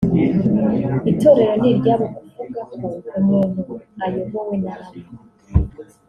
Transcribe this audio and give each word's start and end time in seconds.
Itorero 1.11 1.53
ni 1.61 1.67
iryabo 1.71 2.05
kuvuga 2.35 2.59
ko 2.69 2.87
umuntu 3.19 3.61
ayobowe 4.03 4.55
nabi 4.63 4.99